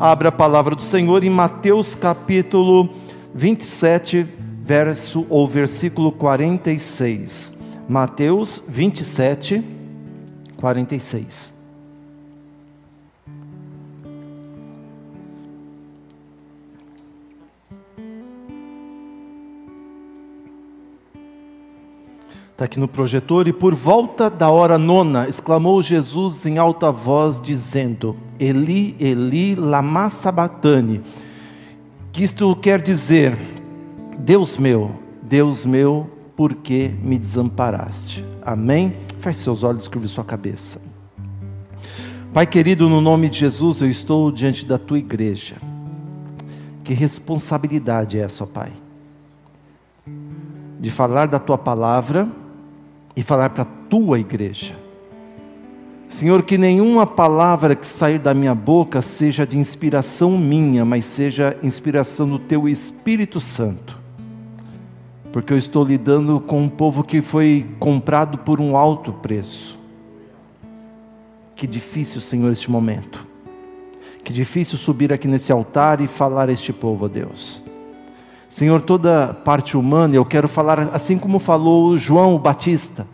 [0.00, 2.88] Abra a palavra do Senhor em Mateus capítulo
[3.34, 4.24] 27,
[4.62, 7.52] verso ou versículo 46.
[7.88, 9.64] Mateus 27,
[10.56, 11.57] 46.
[22.58, 23.46] Está aqui no projetor.
[23.46, 30.10] E por volta da hora nona, exclamou Jesus em alta voz, dizendo: Eli, Eli, lama
[30.10, 31.00] sabatani.
[32.10, 33.38] Que isto quer dizer:
[34.18, 34.90] Deus meu,
[35.22, 38.24] Deus meu, por que me desamparaste?
[38.42, 38.92] Amém?
[39.20, 40.80] Feche seus olhos, curve sua cabeça.
[42.34, 45.58] Pai querido, no nome de Jesus, eu estou diante da tua igreja.
[46.82, 48.72] Que responsabilidade é essa, Pai?
[50.80, 52.28] De falar da tua palavra
[53.18, 54.76] e falar para a tua igreja.
[56.08, 61.56] Senhor, que nenhuma palavra que sair da minha boca seja de inspiração minha, mas seja
[61.60, 63.98] inspiração do teu Espírito Santo.
[65.32, 69.76] Porque eu estou lidando com um povo que foi comprado por um alto preço.
[71.56, 73.26] Que difícil, Senhor, este momento.
[74.22, 77.64] Que difícil subir aqui nesse altar e falar a este povo, Deus.
[78.48, 83.06] Senhor, toda parte humana, eu quero falar assim como falou João Batista,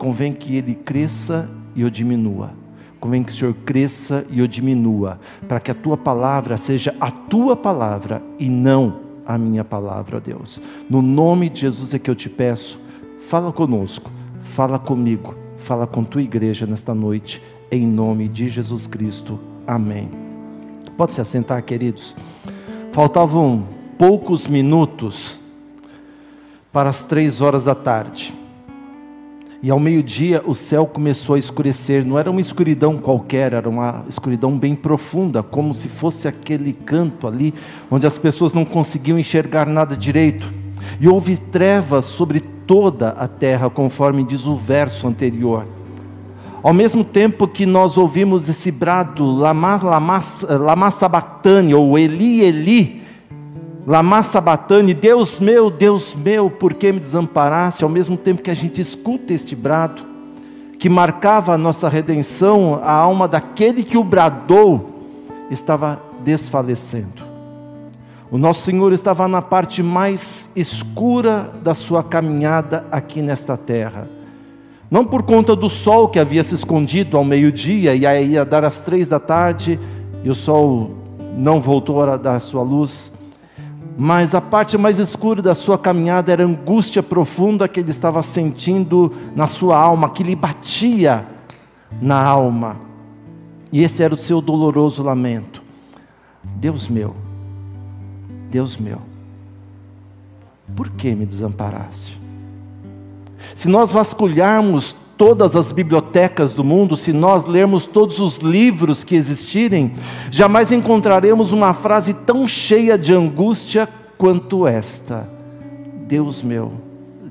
[0.00, 2.52] convém que ele cresça e eu diminua.
[2.98, 7.10] Convém que o Senhor cresça e eu diminua, para que a tua palavra seja a
[7.10, 10.58] tua palavra e não a minha palavra, ó Deus.
[10.88, 12.80] No nome de Jesus é que eu te peço,
[13.28, 14.10] fala conosco,
[14.42, 19.38] fala comigo, fala com tua igreja nesta noite, em nome de Jesus Cristo.
[19.66, 20.08] Amém.
[20.96, 22.16] Pode se assentar, queridos.
[22.90, 23.66] Faltavam
[23.98, 25.42] poucos minutos
[26.72, 28.39] para as três horas da tarde.
[29.62, 32.04] E ao meio-dia o céu começou a escurecer.
[32.04, 37.26] Não era uma escuridão qualquer, era uma escuridão bem profunda, como se fosse aquele canto
[37.26, 37.52] ali,
[37.90, 40.50] onde as pessoas não conseguiam enxergar nada direito.
[40.98, 45.66] E houve trevas sobre toda a terra, conforme diz o verso anterior.
[46.62, 52.99] Ao mesmo tempo que nós ouvimos esse brado, lama, lama, lama sabatani, ou Eli, Eli,
[53.90, 57.82] Lama Sabatani, Deus meu, Deus meu, por que me desamparaste?
[57.82, 60.04] Ao mesmo tempo que a gente escuta este brado,
[60.78, 65.08] que marcava a nossa redenção, a alma daquele que o bradou
[65.50, 67.24] estava desfalecendo.
[68.30, 74.08] O nosso Senhor estava na parte mais escura da sua caminhada aqui nesta terra.
[74.88, 78.64] Não por conta do sol que havia se escondido ao meio-dia e aí ia dar
[78.64, 79.80] às três da tarde
[80.22, 80.92] e o sol
[81.36, 83.10] não voltou a dar sua luz
[84.02, 88.22] mas a parte mais escura da sua caminhada era a angústia profunda que ele estava
[88.22, 91.26] sentindo na sua alma, que lhe batia
[92.00, 92.78] na alma.
[93.70, 95.62] E esse era o seu doloroso lamento.
[96.42, 97.14] Deus meu,
[98.50, 99.02] Deus meu,
[100.74, 102.18] por que me desamparaste?
[103.54, 109.14] Se nós vasculharmos todas as bibliotecas do mundo, se nós lermos todos os livros que
[109.14, 109.92] existirem,
[110.30, 113.86] jamais encontraremos uma frase tão cheia de angústia
[114.16, 115.28] quanto esta:
[116.08, 116.72] Deus meu,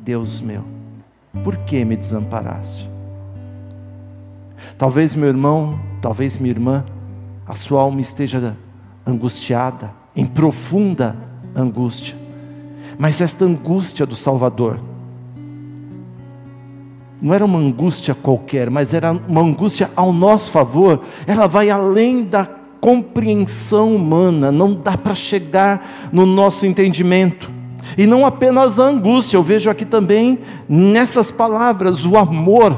[0.04, 0.62] Deus meu,
[1.44, 2.88] por que me desamparaste?
[4.78, 6.86] Talvez meu irmão, talvez minha irmã,
[7.44, 8.56] a sua alma esteja
[9.04, 11.16] angustiada, em profunda
[11.56, 12.16] angústia,
[13.00, 14.78] mas esta angústia do Salvador,
[17.22, 22.24] não era uma angústia qualquer, mas era uma angústia ao nosso favor, ela vai além
[22.24, 22.48] da
[22.80, 27.52] compreensão humana, não dá para chegar no nosso entendimento.
[27.98, 32.74] E não apenas a angústia, eu vejo aqui também nessas palavras o amor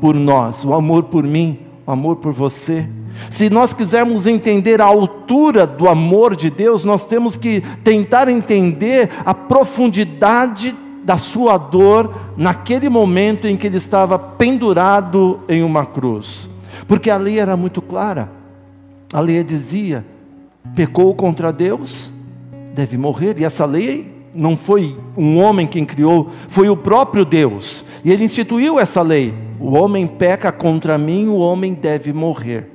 [0.00, 2.86] por nós, o amor por mim, o amor por você.
[3.30, 9.10] Se nós quisermos entender a altura do amor de Deus, nós temos que tentar entender
[9.24, 16.48] a profundidade da sua dor naquele momento em que ele estava pendurado em uma cruz.
[16.88, 18.30] Porque a lei era muito clara.
[19.12, 20.04] A lei dizia:
[20.74, 22.12] pecou contra Deus,
[22.74, 23.38] deve morrer.
[23.38, 27.84] E essa lei não foi um homem quem criou, foi o próprio Deus.
[28.04, 32.73] E ele instituiu essa lei: o homem peca contra mim, o homem deve morrer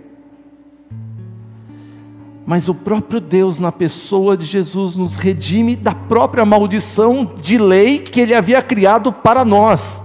[2.49, 7.99] mas o próprio Deus, na pessoa de Jesus, nos redime da própria maldição de lei
[7.99, 10.03] que Ele havia criado para nós.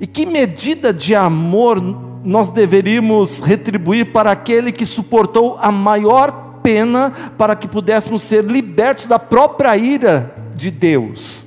[0.00, 1.78] E que medida de amor
[2.24, 9.06] nós deveríamos retribuir para aquele que suportou a maior pena para que pudéssemos ser libertos
[9.06, 11.46] da própria ira de Deus?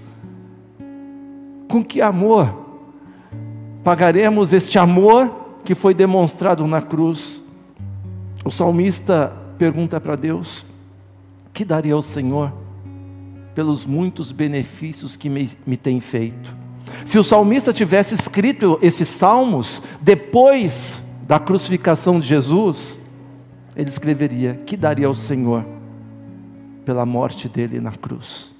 [1.67, 2.53] Com que amor
[3.83, 5.31] pagaremos este amor
[5.65, 7.38] que foi demonstrado na cruz?
[8.43, 10.65] O salmista pergunta para Deus:
[11.53, 12.53] que daria ao Senhor
[13.53, 16.55] pelos muitos benefícios que me, me tem feito?
[17.05, 22.99] Se o salmista tivesse escrito esses salmos depois da crucificação de Jesus,
[23.75, 25.65] ele escreveria: que daria ao Senhor
[26.85, 28.51] pela morte dele na cruz?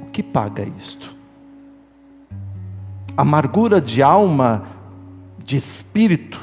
[0.00, 1.14] O que paga isto?
[3.16, 4.64] Amargura de alma,
[5.44, 6.40] de espírito,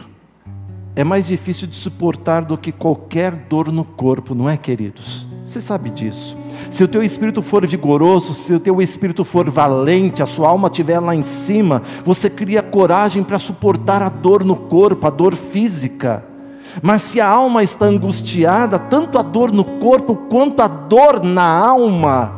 [0.95, 5.25] é mais difícil de suportar do que qualquer dor no corpo, não é, queridos?
[5.47, 6.38] Você sabe disso.
[6.69, 10.67] Se o teu espírito for vigoroso, se o teu espírito for valente, a sua alma
[10.67, 15.35] estiver lá em cima, você cria coragem para suportar a dor no corpo, a dor
[15.35, 16.23] física.
[16.81, 21.44] Mas se a alma está angustiada, tanto a dor no corpo quanto a dor na
[21.44, 22.33] alma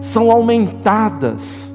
[0.00, 1.72] são aumentadas.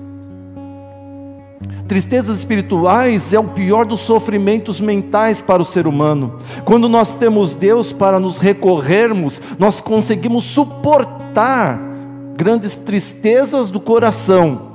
[1.88, 6.38] Tristezas espirituais é o pior dos sofrimentos mentais para o ser humano.
[6.64, 11.80] Quando nós temos Deus para nos recorrermos, nós conseguimos suportar
[12.38, 14.74] grandes tristezas do coração.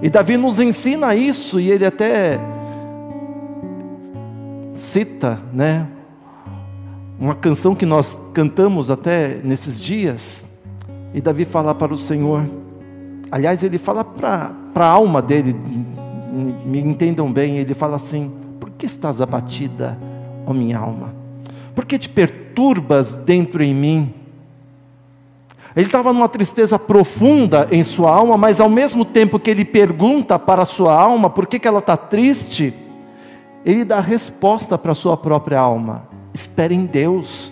[0.00, 2.38] E Davi nos ensina isso, e ele até
[4.76, 5.86] cita, né,
[7.18, 10.46] uma canção que nós cantamos até nesses dias.
[11.14, 12.44] E Davi fala para o Senhor,
[13.32, 15.56] aliás, ele fala para a alma dele,
[16.66, 18.30] me entendam bem, ele fala assim:
[18.60, 19.98] Por que estás abatida,
[20.46, 21.14] ó minha alma?
[21.74, 24.14] Por que te perturbas dentro em mim?
[25.74, 30.38] Ele estava numa tristeza profunda em sua alma, mas ao mesmo tempo que ele pergunta
[30.38, 32.74] para a sua alma por que, que ela está triste,
[33.64, 37.50] ele dá resposta para a sua própria alma: espere em Deus,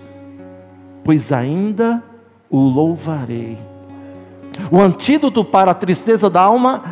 [1.03, 2.03] pois ainda
[2.51, 3.71] o louvarei.
[4.71, 6.83] O antídoto para a tristeza da alma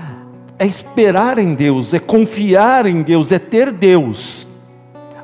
[0.58, 4.46] é esperar em Deus, é confiar em Deus, é ter Deus.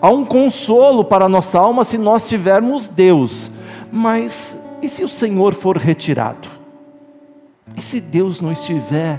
[0.01, 3.51] Há um consolo para a nossa alma se nós tivermos Deus,
[3.91, 6.49] mas e se o Senhor for retirado?
[7.77, 9.19] E se Deus não estiver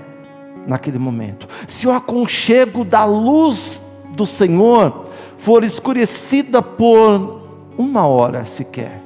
[0.68, 1.48] naquele momento?
[1.68, 3.82] Se o aconchego da luz
[4.12, 5.06] do Senhor
[5.38, 7.42] for escurecida por
[7.78, 9.02] uma hora sequer,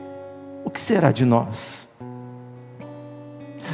[0.63, 1.88] o que será de nós?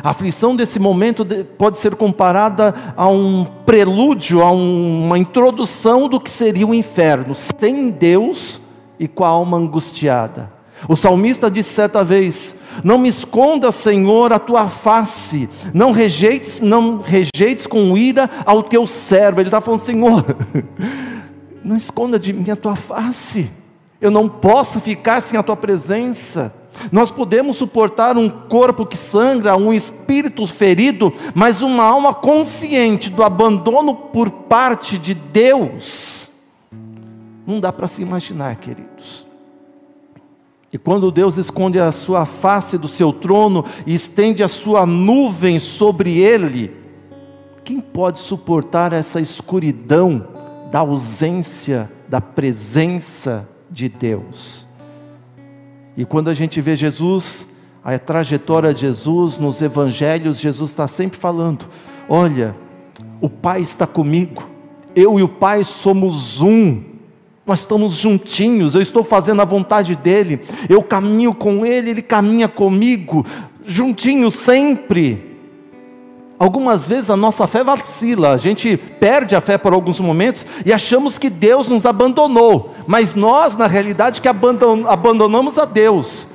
[0.05, 1.25] A aflição desse momento
[1.57, 7.89] pode ser comparada a um prelúdio, a uma introdução do que seria o inferno, sem
[7.89, 8.61] Deus
[8.99, 10.51] e com a alma angustiada.
[10.87, 12.53] O salmista disse certa vez:
[12.83, 18.85] Não me esconda, Senhor, a tua face, não rejeites, não rejeites com ira ao teu
[18.85, 19.41] servo.
[19.41, 20.23] Ele está falando, Senhor,
[21.65, 23.49] não esconda de mim a tua face,
[23.99, 26.53] eu não posso ficar sem a tua presença.
[26.91, 33.23] Nós podemos suportar um corpo que sangra, um espírito ferido, mas uma alma consciente do
[33.23, 36.31] abandono por parte de Deus,
[37.45, 39.25] não dá para se imaginar, queridos.
[40.73, 45.57] E quando Deus esconde a sua face do seu trono e estende a sua nuvem
[45.57, 46.75] sobre ele,
[47.63, 50.27] quem pode suportar essa escuridão
[50.71, 54.64] da ausência da presença de Deus?
[55.97, 57.47] E quando a gente vê Jesus,
[57.83, 61.65] a trajetória de Jesus nos evangelhos, Jesus está sempre falando:
[62.09, 62.55] olha,
[63.21, 64.43] o Pai está comigo,
[64.95, 66.81] eu e o Pai somos um,
[67.45, 72.47] nós estamos juntinhos, eu estou fazendo a vontade dEle, eu caminho com Ele, Ele caminha
[72.47, 73.25] comigo,
[73.65, 75.35] juntinhos sempre.
[76.37, 80.73] Algumas vezes a nossa fé vacila, a gente perde a fé por alguns momentos e
[80.73, 86.27] achamos que Deus nos abandonou, mas nós, na realidade, que abandonamos a Deus.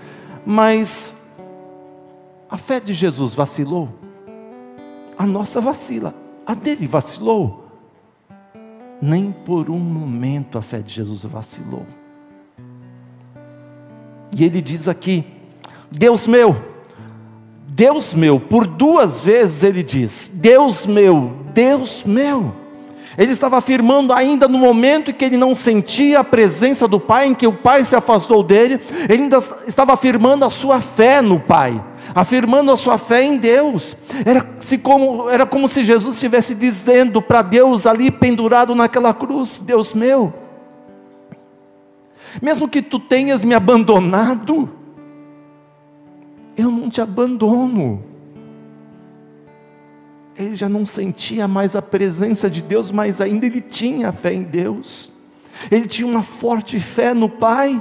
[0.45, 1.15] Mas
[2.49, 3.89] a fé de Jesus vacilou,
[5.17, 6.15] a nossa vacila,
[6.47, 7.67] a dele vacilou.
[9.01, 11.87] Nem por um momento a fé de Jesus vacilou.
[14.33, 15.25] E ele diz aqui:
[15.91, 16.55] Deus meu,
[17.67, 22.53] Deus meu, por duas vezes ele diz: Deus meu, Deus meu.
[23.19, 27.27] Ele estava afirmando ainda no momento em que ele não sentia a presença do Pai,
[27.27, 31.41] em que o Pai se afastou dele, ele ainda estava afirmando a sua fé no
[31.41, 31.83] Pai,
[32.15, 33.97] afirmando a sua fé em Deus.
[34.25, 39.61] Era, se como, era como se Jesus estivesse dizendo para Deus ali pendurado naquela cruz:
[39.61, 40.33] Deus meu,
[42.41, 44.71] mesmo que tu tenhas me abandonado,
[46.57, 48.10] eu não te abandono.
[50.41, 54.43] Ele já não sentia mais a presença de Deus, mas ainda ele tinha fé em
[54.43, 55.13] Deus.
[55.71, 57.81] Ele tinha uma forte fé no Pai.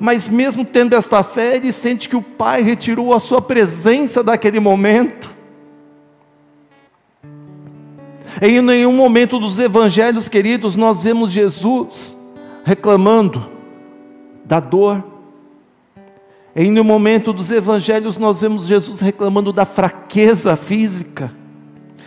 [0.00, 4.58] Mas mesmo tendo esta fé, ele sente que o Pai retirou a sua presença daquele
[4.58, 5.34] momento.
[8.40, 12.16] Em nenhum momento dos evangelhos, queridos, nós vemos Jesus
[12.64, 13.48] reclamando
[14.44, 15.04] da dor
[16.56, 21.32] Em no momento dos evangelhos, nós vemos Jesus reclamando da fraqueza física,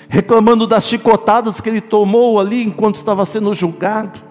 [0.09, 4.21] reclamando das chicotadas que ele tomou ali enquanto estava sendo julgado.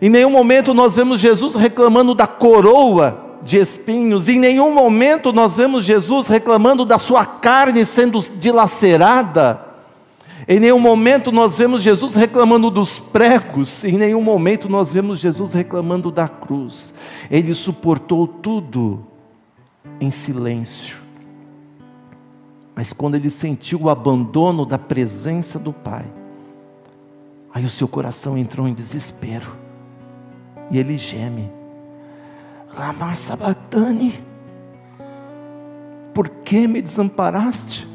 [0.00, 5.56] Em nenhum momento nós vemos Jesus reclamando da coroa de espinhos, em nenhum momento nós
[5.56, 9.72] vemos Jesus reclamando da sua carne sendo dilacerada.
[10.46, 15.54] Em nenhum momento nós vemos Jesus reclamando dos pregos, em nenhum momento nós vemos Jesus
[15.54, 16.92] reclamando da cruz.
[17.30, 19.04] Ele suportou tudo
[20.00, 21.01] em silêncio.
[22.74, 26.04] Mas quando ele sentiu o abandono da presença do Pai,
[27.52, 29.52] aí o seu coração entrou em desespero.
[30.70, 31.50] E ele geme.
[32.74, 34.18] Lama Sabatani,
[36.14, 37.86] por que me desamparaste?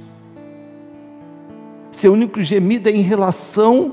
[1.91, 3.91] Seu único gemido é em relação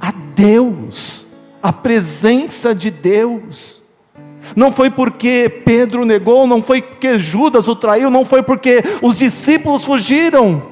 [0.00, 1.26] a Deus,
[1.62, 3.83] a presença de Deus.
[4.54, 9.18] Não foi porque Pedro negou, não foi porque Judas o traiu, não foi porque os
[9.18, 10.62] discípulos fugiram.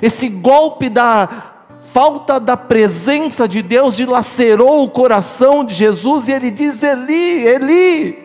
[0.00, 1.50] Esse golpe da
[1.92, 8.18] falta da presença de Deus dilacerou o coração de Jesus e ele diz: Eli, Eli,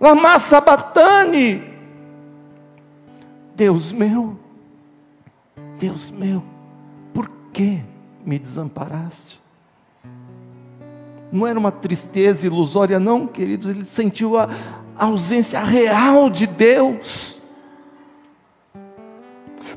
[0.00, 1.62] lama sabatani.
[3.54, 4.38] Deus meu,
[5.80, 6.44] Deus meu,
[7.12, 7.80] por que
[8.24, 9.40] me desamparaste?
[11.30, 14.48] Não era uma tristeza ilusória, não, queridos, ele sentiu a
[14.96, 17.40] ausência real de Deus.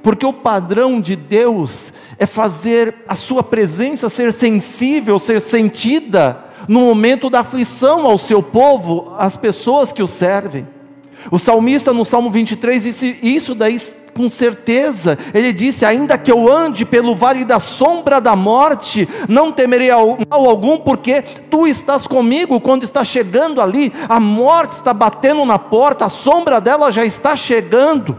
[0.01, 6.81] Porque o padrão de Deus é fazer a sua presença ser sensível, ser sentida no
[6.81, 10.67] momento da aflição ao seu povo, às pessoas que o servem.
[11.29, 13.77] O salmista no Salmo 23 disse isso daí
[14.15, 15.17] com certeza.
[15.33, 19.89] Ele disse: Ainda que eu ande pelo vale da sombra da morte, não temerei
[20.29, 22.59] mal algum, porque tu estás comigo.
[22.59, 27.35] Quando está chegando ali, a morte está batendo na porta, a sombra dela já está
[27.35, 28.17] chegando.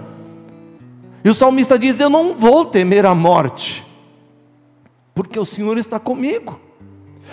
[1.25, 3.87] E o salmista diz: Eu não vou temer a morte,
[5.15, 6.62] porque o Senhor está comigo.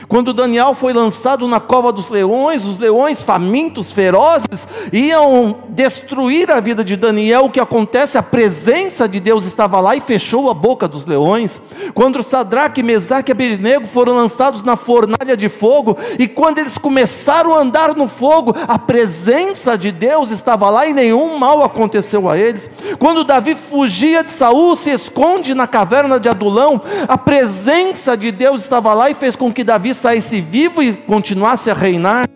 [0.08, 6.60] Quando Daniel foi lançado na cova dos leões, os leões famintos, ferozes, iam destruir a
[6.60, 7.46] vida de Daniel.
[7.46, 8.18] O que acontece?
[8.18, 11.62] A presença de Deus estava lá e fechou a boca dos leões.
[11.94, 17.54] Quando Sadraque, Mesaque e Abednego foram lançados na fornalha de fogo, e quando eles começaram
[17.54, 22.38] a andar no fogo, a presença de Deus estava lá e nenhum mal aconteceu a
[22.38, 22.70] eles.
[22.98, 28.64] Quando Davi fugia de Saul, se esconde na caverna de Adulão, a presença de Deus
[28.64, 32.28] estava lá e fez com que Davi Davi saísse vivo e continuasse a reinar,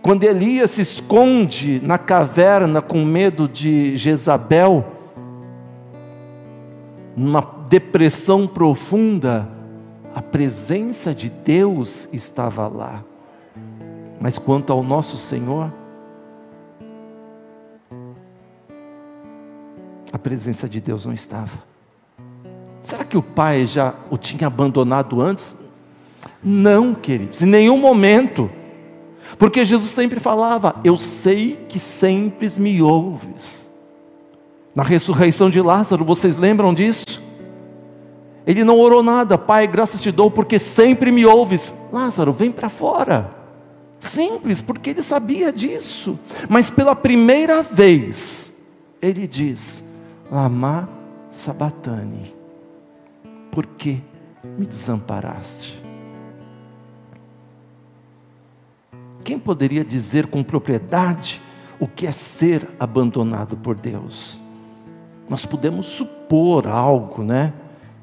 [0.00, 4.84] quando Elias se esconde na caverna com medo de Jezabel,
[7.16, 9.48] numa depressão profunda,
[10.14, 13.04] a presença de Deus estava lá.
[14.18, 15.72] Mas quanto ao nosso Senhor,
[20.12, 21.62] a presença de Deus não estava.
[22.82, 25.56] Será que o pai já o tinha abandonado antes?
[26.42, 28.50] Não, queridos, em nenhum momento.
[29.38, 33.68] Porque Jesus sempre falava: Eu sei que sempre me ouves.
[34.74, 37.22] Na ressurreição de Lázaro, vocês lembram disso?
[38.46, 41.74] Ele não orou nada, Pai, graças te dou, porque sempre me ouves.
[41.92, 43.30] Lázaro, vem para fora.
[43.98, 46.18] Simples, porque ele sabia disso.
[46.48, 48.52] Mas pela primeira vez,
[49.00, 49.84] ele diz:
[50.30, 50.88] Lama
[51.30, 52.34] sabatani,
[53.50, 54.00] por que
[54.58, 55.79] me desamparaste?
[59.30, 61.40] Quem poderia dizer com propriedade
[61.78, 64.42] o que é ser abandonado por Deus?
[65.28, 67.52] Nós podemos supor algo, né?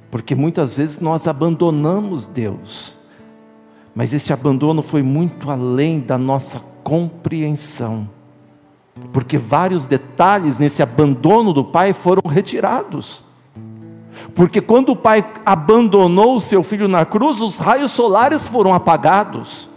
[0.10, 2.98] Porque muitas vezes nós abandonamos Deus.
[3.94, 8.10] Mas esse abandono foi muito além da nossa compreensão.
[9.12, 13.22] Porque vários detalhes nesse abandono do pai foram retirados.
[14.34, 19.68] Porque quando o pai abandonou o seu filho na cruz, os raios solares foram apagados.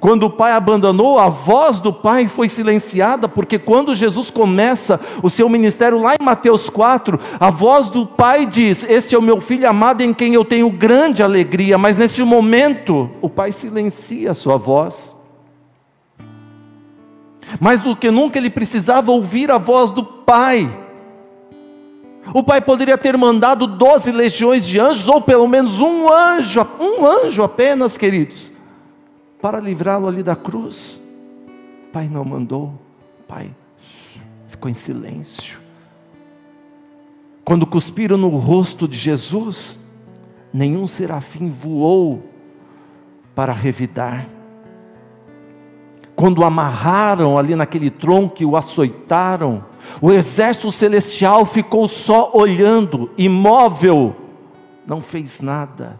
[0.00, 5.28] Quando o pai abandonou, a voz do pai foi silenciada, porque quando Jesus começa o
[5.28, 9.42] seu ministério lá em Mateus 4, a voz do pai diz: Este é o meu
[9.42, 14.34] filho amado em quem eu tenho grande alegria, mas neste momento o pai silencia a
[14.34, 15.14] sua voz.
[17.60, 20.66] Mais do que nunca ele precisava ouvir a voz do pai.
[22.32, 27.04] O pai poderia ter mandado doze legiões de anjos, ou pelo menos um anjo, um
[27.04, 28.50] anjo apenas, queridos
[29.40, 31.00] para livrá-lo ali da cruz.
[31.92, 32.74] Pai não mandou,
[33.26, 33.50] pai
[34.48, 35.58] ficou em silêncio.
[37.44, 39.78] Quando cuspiram no rosto de Jesus,
[40.52, 42.22] nenhum serafim voou
[43.34, 44.28] para revidar.
[46.20, 49.64] quando amarraram ali naquele tronco e o açoitaram,
[50.02, 54.14] o exército celestial ficou só olhando, imóvel,
[54.86, 55.98] não fez nada.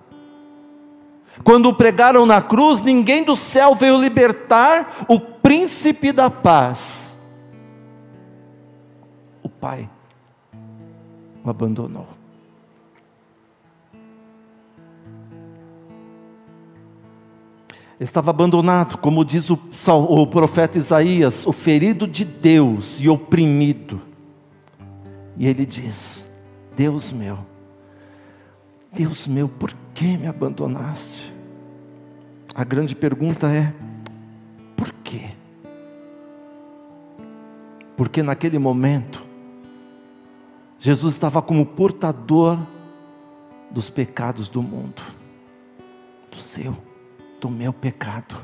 [1.45, 7.19] Quando o pregaram na cruz, ninguém do céu veio libertar o príncipe da paz.
[9.43, 9.89] O Pai
[11.45, 12.07] o abandonou.
[17.99, 19.59] Estava abandonado, como diz o,
[20.09, 24.01] o profeta Isaías, o ferido de Deus e oprimido.
[25.37, 26.27] E ele diz:
[26.75, 27.39] Deus meu,
[28.91, 31.33] Deus meu, por que me abandonaste?
[32.55, 33.73] A grande pergunta é:
[34.77, 35.31] por quê?
[37.97, 39.23] Porque naquele momento,
[40.79, 42.59] Jesus estava como portador
[43.71, 45.03] dos pecados do mundo,
[46.31, 46.77] do seu
[47.41, 48.37] do meu pecado,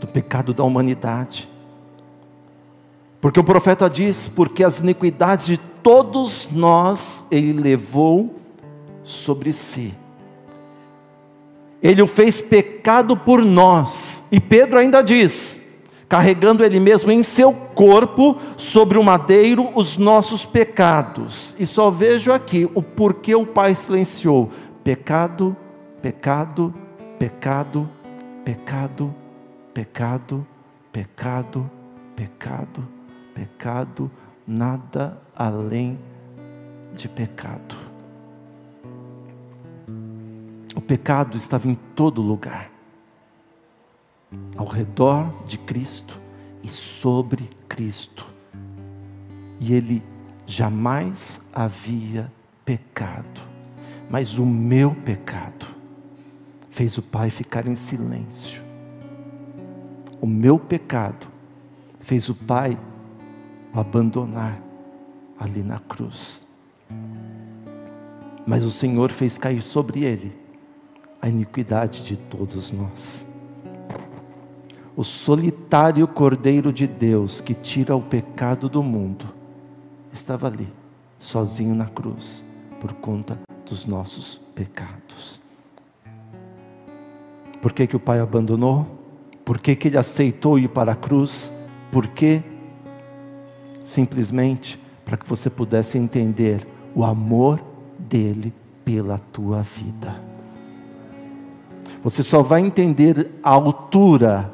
[0.00, 1.48] do pecado da humanidade.
[3.20, 8.40] Porque o profeta diz: porque as iniquidades de todos nós ele levou
[9.04, 9.94] sobre si.
[11.86, 14.24] Ele o fez pecado por nós.
[14.32, 15.62] E Pedro ainda diz:
[16.08, 21.54] carregando ele mesmo em seu corpo sobre o madeiro os nossos pecados.
[21.56, 24.50] E só vejo aqui o porquê o Pai silenciou:
[24.82, 25.56] pecado,
[26.02, 26.74] pecado,
[27.20, 27.88] pecado,
[28.44, 29.14] pecado,
[29.72, 30.44] pecado,
[30.92, 31.70] pecado,
[32.16, 32.88] pecado,
[33.32, 34.10] pecado,
[34.44, 36.00] nada além
[36.96, 37.85] de pecado.
[40.76, 42.70] O pecado estava em todo lugar,
[44.58, 46.20] ao redor de Cristo
[46.62, 48.26] e sobre Cristo,
[49.58, 50.02] e ele
[50.44, 52.30] jamais havia
[52.62, 53.40] pecado,
[54.10, 55.66] mas o meu pecado
[56.68, 58.62] fez o pai ficar em silêncio.
[60.20, 61.26] O meu pecado
[62.00, 62.78] fez o pai
[63.72, 64.60] o abandonar
[65.38, 66.46] ali na cruz.
[68.46, 70.45] Mas o Senhor fez cair sobre ele
[71.20, 73.26] a iniquidade de todos nós.
[74.96, 79.26] O solitário Cordeiro de Deus que tira o pecado do mundo
[80.12, 80.72] estava ali,
[81.18, 82.44] sozinho na cruz,
[82.80, 85.40] por conta dos nossos pecados.
[87.60, 88.86] Por que, que o pai abandonou?
[89.44, 91.52] Por que, que ele aceitou ir para a cruz?
[91.92, 92.42] Por quê?
[93.84, 97.62] Simplesmente para que você pudesse entender o amor
[97.98, 98.52] dele
[98.84, 100.35] pela tua vida.
[102.06, 104.52] Você só vai entender a altura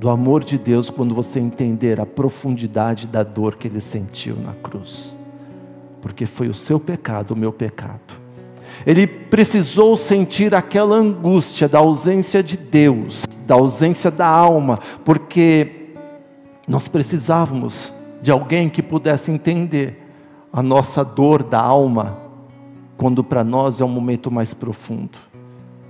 [0.00, 4.52] do amor de Deus quando você entender a profundidade da dor que ele sentiu na
[4.52, 5.16] cruz.
[6.00, 8.20] Porque foi o seu pecado, o meu pecado
[8.84, 15.92] ele precisou sentir aquela angústia da ausência de Deus, da ausência da alma, porque
[16.66, 20.02] nós precisávamos de alguém que pudesse entender
[20.52, 22.18] a nossa dor da alma,
[22.96, 25.31] quando para nós é um momento mais profundo.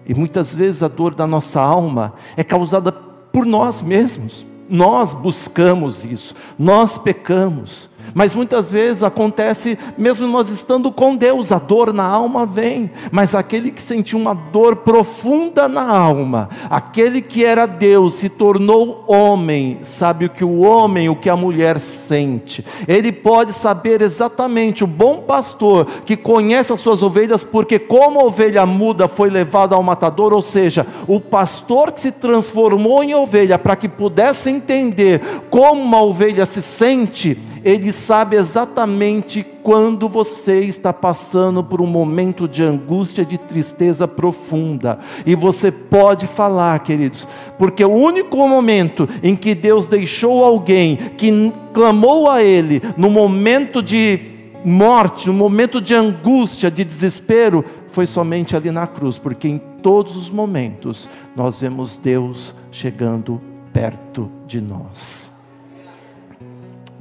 [0.06, 4.46] E muitas vezes a dor da nossa alma é causada por nós mesmos.
[4.68, 11.58] Nós buscamos isso, nós pecamos, mas muitas vezes acontece, mesmo nós estando com Deus, a
[11.58, 17.44] dor na alma vem, mas aquele que sentiu uma dor profunda na alma, aquele que
[17.44, 22.64] era Deus se tornou homem, sabe o que o homem, o que a mulher sente,
[22.86, 28.24] ele pode saber exatamente, o bom pastor que conhece as suas ovelhas, porque como a
[28.24, 33.58] ovelha muda foi levado ao matador, ou seja, o pastor que se transformou em ovelha
[33.58, 40.92] para que pudesse entender como uma ovelha se sente, ele sabe exatamente quando você está
[40.92, 44.98] passando por um momento de angústia, de tristeza profunda.
[45.24, 47.26] E você pode falar, queridos,
[47.58, 53.82] porque o único momento em que Deus deixou alguém que clamou a Ele no momento
[53.82, 54.32] de
[54.64, 60.16] morte, no momento de angústia, de desespero, foi somente ali na cruz, porque em todos
[60.16, 63.40] os momentos nós vemos Deus chegando
[63.72, 65.31] perto de nós.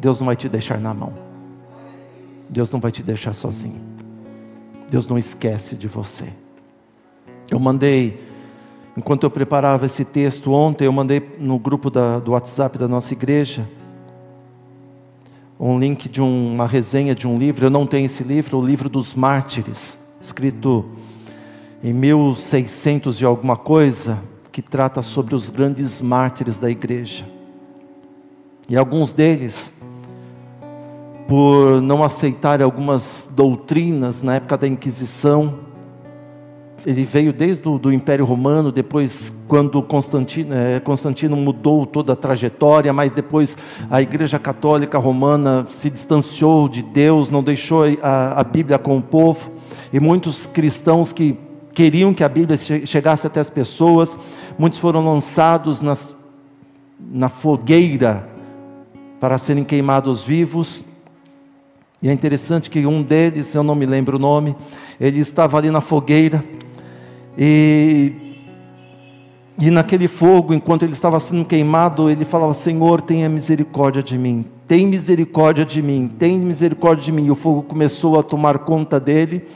[0.02, 1.14] Deus não vai te deixar na mão.
[2.50, 3.80] Deus não vai te deixar sozinho.
[4.90, 6.26] Deus não esquece de você.
[7.52, 8.20] Eu mandei,
[8.98, 13.14] enquanto eu preparava esse texto ontem, eu mandei no grupo da, do WhatsApp da nossa
[13.14, 13.68] igreja
[15.60, 17.68] um link de um, uma resenha de um livro.
[17.68, 20.84] Eu não tenho esse livro, o livro dos mártires, escrito
[21.84, 24.18] em 1600 e alguma coisa,
[24.52, 27.24] que trata sobre os grandes mártires da igreja.
[28.68, 29.72] E alguns deles
[31.32, 35.60] por não aceitar algumas doutrinas na época da Inquisição,
[36.86, 42.16] ele veio desde o do Império Romano, depois quando Constantino, é, Constantino mudou toda a
[42.18, 43.56] trajetória, mas depois
[43.90, 49.02] a Igreja Católica Romana se distanciou de Deus, não deixou a, a Bíblia com o
[49.02, 49.52] povo,
[49.94, 51.38] e muitos cristãos que
[51.74, 54.18] queriam que a Bíblia chegasse até as pessoas,
[54.60, 56.14] muitos foram lançados nas,
[57.00, 58.28] na fogueira
[59.18, 60.84] para serem queimados vivos,
[62.02, 64.56] e é interessante que um deles, eu não me lembro o nome,
[65.00, 66.44] ele estava ali na fogueira,
[67.38, 68.12] e,
[69.60, 74.46] e naquele fogo, enquanto ele estava sendo queimado, ele falava: Senhor, tenha misericórdia de mim,
[74.68, 77.26] tem misericórdia de mim, tem misericórdia de mim.
[77.26, 79.48] E o fogo começou a tomar conta dele,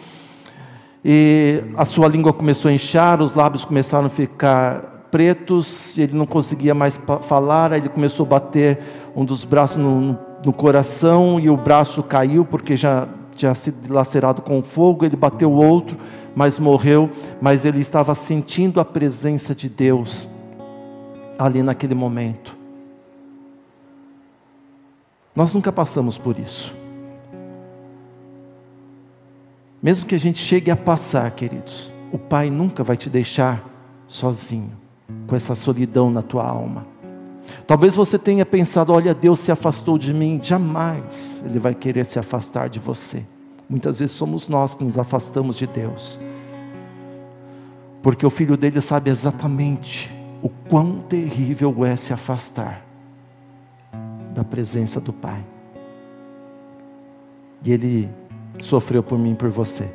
[1.04, 6.26] e a sua língua começou a inchar, os lábios começaram a ficar pretos, ele não
[6.26, 8.80] conseguia mais falar, aí ele começou a bater
[9.16, 14.42] um dos braços no, no coração e o braço caiu porque já tinha sido lacerado
[14.42, 15.98] com fogo, ele bateu o outro,
[16.36, 17.10] mas morreu,
[17.42, 20.30] mas ele estava sentindo a presença de Deus
[21.38, 22.56] ali naquele momento.
[25.36, 26.74] Nós nunca passamos por isso.
[29.84, 33.64] Mesmo que a gente chegue a passar, queridos, o Pai nunca vai te deixar
[34.08, 34.72] sozinho,
[35.28, 36.88] com essa solidão na tua alma.
[37.66, 40.40] Talvez você tenha pensado: olha, Deus se afastou de mim.
[40.42, 43.24] Jamais Ele vai querer se afastar de você.
[43.70, 46.20] Muitas vezes somos nós que nos afastamos de Deus,
[48.04, 50.12] porque o filho dele sabe exatamente
[50.44, 52.86] o quão terrível é se afastar
[54.36, 55.44] da presença do Pai.
[57.64, 58.10] E ele
[58.60, 59.90] sofreu por mim e por você.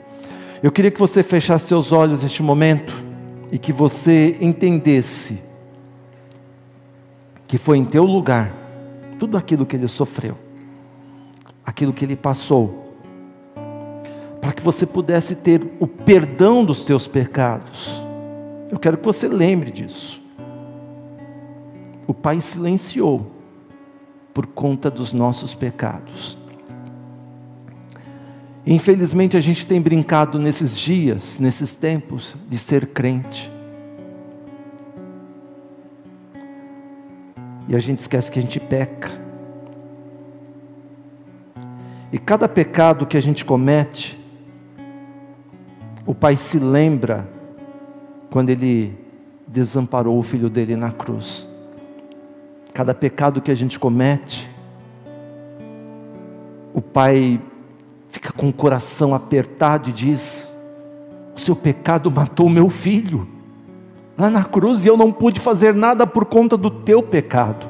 [0.61, 2.93] Eu queria que você fechasse seus olhos neste momento
[3.53, 5.39] e que você entendesse
[7.51, 8.49] que foi em teu lugar,
[9.19, 10.39] tudo aquilo que ele sofreu,
[11.67, 12.95] aquilo que ele passou,
[14.41, 18.01] para que você pudesse ter o perdão dos teus pecados.
[18.71, 20.23] Eu quero que você lembre disso.
[22.07, 23.27] O Pai silenciou
[24.33, 26.39] por conta dos nossos pecados.
[28.65, 33.51] Infelizmente a gente tem brincado nesses dias, nesses tempos, de ser crente.
[37.71, 39.11] E a gente esquece que a gente peca.
[42.13, 44.19] E cada pecado que a gente comete,
[46.05, 47.31] o Pai se lembra
[48.29, 48.99] quando Ele
[49.47, 51.49] desamparou o filho dele na cruz.
[52.75, 54.51] Cada pecado que a gente comete,
[56.75, 57.41] o Pai
[58.09, 60.57] fica com o coração apertado e diz:
[61.37, 63.40] O seu pecado matou meu filho
[64.21, 67.67] lá na cruz e eu não pude fazer nada por conta do teu pecado.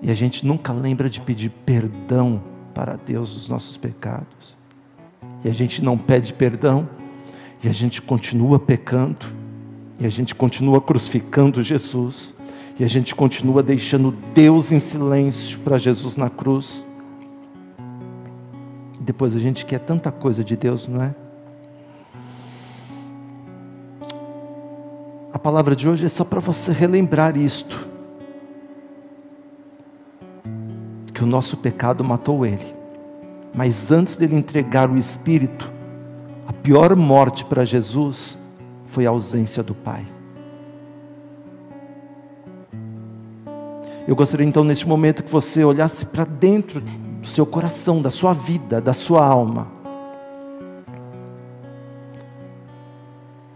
[0.00, 2.40] E a gente nunca lembra de pedir perdão
[2.72, 4.56] para Deus dos nossos pecados.
[5.44, 6.88] E a gente não pede perdão,
[7.62, 9.26] e a gente continua pecando,
[10.00, 12.34] e a gente continua crucificando Jesus,
[12.78, 16.86] e a gente continua deixando Deus em silêncio para Jesus na cruz.
[19.00, 21.27] Depois a gente quer tanta coisa de Deus, não é?
[25.38, 27.86] A palavra de hoje é só para você relembrar isto.
[31.14, 32.74] Que o nosso pecado matou ele.
[33.54, 35.70] Mas antes dele entregar o Espírito,
[36.44, 38.36] a pior morte para Jesus
[38.86, 40.04] foi a ausência do Pai.
[44.08, 48.32] Eu gostaria então, neste momento, que você olhasse para dentro do seu coração, da sua
[48.32, 49.77] vida, da sua alma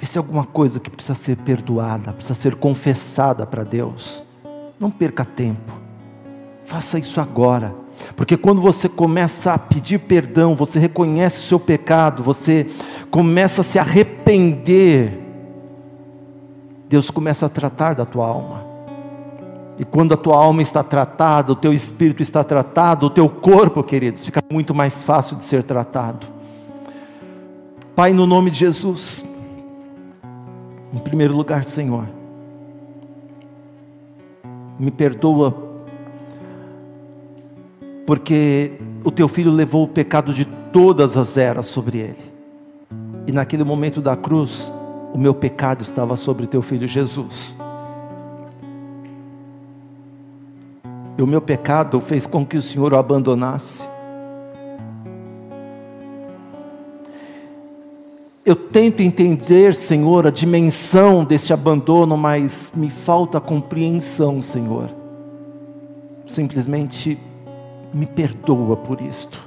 [0.07, 4.23] se alguma coisa que precisa ser perdoada, precisa ser confessada para Deus,
[4.79, 5.73] não perca tempo.
[6.65, 7.75] Faça isso agora.
[8.17, 12.67] Porque quando você começa a pedir perdão, você reconhece o seu pecado, você
[13.11, 15.21] começa a se arrepender,
[16.88, 18.65] Deus começa a tratar da tua alma.
[19.79, 23.83] E quando a tua alma está tratada, o teu espírito está tratado, o teu corpo,
[23.83, 26.27] queridos, fica muito mais fácil de ser tratado.
[27.95, 29.25] Pai, no nome de Jesus,
[30.92, 32.07] em primeiro lugar, Senhor,
[34.78, 35.55] me perdoa,
[38.07, 38.72] porque
[39.05, 42.33] o teu filho levou o pecado de todas as eras sobre ele,
[43.26, 44.72] e naquele momento da cruz,
[45.12, 47.57] o meu pecado estava sobre teu filho Jesus.
[51.16, 53.87] E o meu pecado fez com que o Senhor o abandonasse.
[58.44, 64.90] Eu tento entender, Senhor, a dimensão desse abandono, mas me falta compreensão, Senhor.
[66.26, 67.16] Simplesmente
[67.94, 69.46] me perdoa por isto.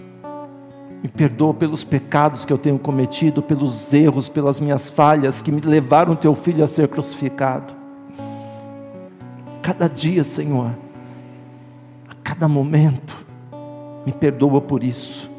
[1.04, 5.60] Me perdoa pelos pecados que eu tenho cometido, pelos erros, pelas minhas falhas que me
[5.60, 7.76] levaram teu filho a ser crucificado.
[9.62, 10.72] Cada dia, Senhor,
[12.08, 13.26] a cada momento,
[14.06, 15.30] me perdoa por isso.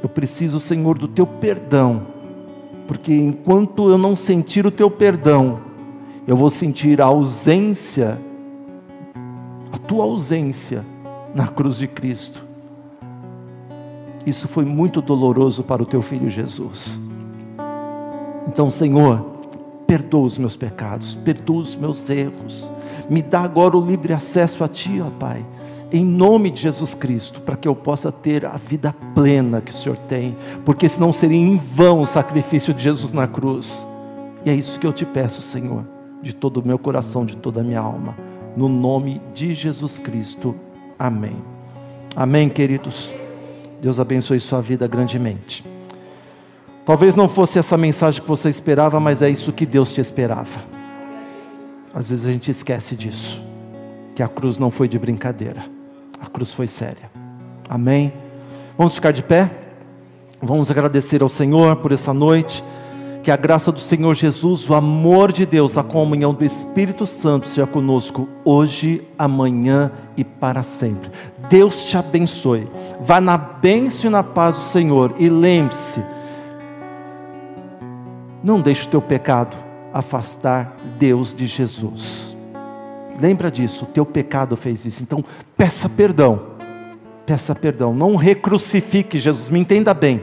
[0.00, 2.13] Eu preciso, Senhor, do teu perdão,
[2.86, 5.60] porque enquanto eu não sentir o teu perdão,
[6.26, 8.18] eu vou sentir a ausência,
[9.72, 10.84] a tua ausência
[11.34, 12.44] na cruz de Cristo.
[14.26, 17.00] Isso foi muito doloroso para o teu filho Jesus.
[18.46, 19.34] Então, Senhor,
[19.86, 22.70] perdoa os meus pecados, perdoa os meus erros,
[23.08, 25.44] me dá agora o livre acesso a Ti, ó Pai,
[25.94, 29.76] em nome de Jesus Cristo, para que eu possa ter a vida plena que o
[29.76, 33.86] Senhor tem, porque senão seria em vão o sacrifício de Jesus na cruz.
[34.44, 35.84] E é isso que eu te peço, Senhor,
[36.20, 38.16] de todo o meu coração, de toda a minha alma,
[38.56, 40.56] no nome de Jesus Cristo.
[40.98, 41.36] Amém.
[42.16, 43.08] Amém, queridos.
[43.80, 45.64] Deus abençoe sua vida grandemente.
[46.84, 50.60] Talvez não fosse essa mensagem que você esperava, mas é isso que Deus te esperava.
[51.94, 53.40] Às vezes a gente esquece disso,
[54.16, 55.64] que a cruz não foi de brincadeira,
[56.24, 57.10] a cruz foi séria.
[57.68, 58.12] Amém?
[58.76, 59.50] Vamos ficar de pé?
[60.42, 62.64] Vamos agradecer ao Senhor por essa noite.
[63.22, 67.48] Que a graça do Senhor Jesus, o amor de Deus, a comunhão do Espírito Santo
[67.48, 71.10] seja conosco hoje, amanhã e para sempre.
[71.48, 72.68] Deus te abençoe.
[73.00, 75.14] Vá na bênção e na paz do Senhor.
[75.18, 76.02] E lembre-se,
[78.42, 79.56] não deixe o teu pecado
[79.92, 82.33] afastar Deus de Jesus.
[83.20, 85.02] Lembra disso, o teu pecado fez isso.
[85.02, 85.24] Então,
[85.56, 86.54] peça perdão.
[87.24, 87.94] Peça perdão.
[87.94, 89.50] Não recrucifique Jesus.
[89.50, 90.22] Me entenda bem.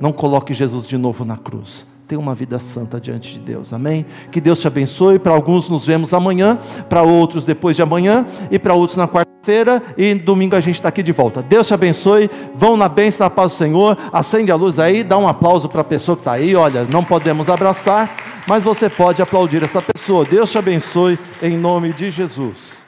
[0.00, 1.86] Não coloque Jesus de novo na cruz.
[2.08, 4.06] Tenha uma vida santa diante de Deus, amém?
[4.30, 5.18] Que Deus te abençoe.
[5.18, 6.58] Para alguns nos vemos amanhã,
[6.88, 10.88] para outros depois de amanhã, e para outros na quarta-feira, e domingo a gente está
[10.88, 11.42] aqui de volta.
[11.42, 12.30] Deus te abençoe.
[12.54, 13.98] Vão na bênção, na paz do Senhor.
[14.12, 16.54] Acende a luz aí, dá um aplauso para a pessoa que está aí.
[16.54, 18.08] Olha, não podemos abraçar,
[18.46, 20.24] mas você pode aplaudir essa pessoa.
[20.24, 22.85] Deus te abençoe em nome de Jesus.